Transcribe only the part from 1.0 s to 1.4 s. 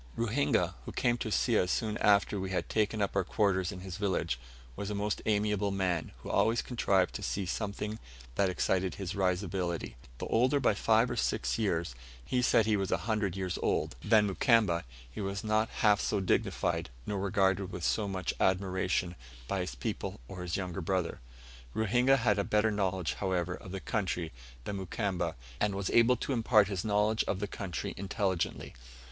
to